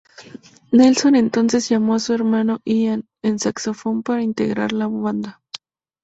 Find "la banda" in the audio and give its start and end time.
4.73-5.43